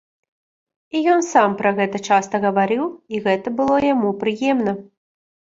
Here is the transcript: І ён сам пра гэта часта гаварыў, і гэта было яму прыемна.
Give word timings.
І 0.95 1.01
ён 1.15 1.21
сам 1.27 1.49
пра 1.59 1.73
гэта 1.81 1.97
часта 2.07 2.41
гаварыў, 2.47 2.85
і 3.15 3.21
гэта 3.27 3.47
было 3.61 3.77
яму 3.93 4.09
прыемна. 4.27 4.77